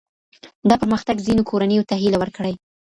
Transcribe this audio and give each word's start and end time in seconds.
دا 0.69 0.75
پرمختګ 0.81 1.15
ځینو 1.25 1.43
کورنیو 1.49 1.87
ته 1.89 1.95
هیله 2.01 2.17
ورکړې. 2.19 2.53